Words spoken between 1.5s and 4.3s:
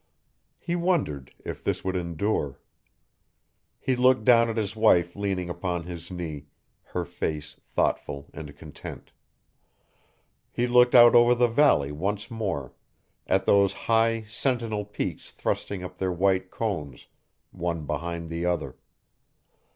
this would endure. He looked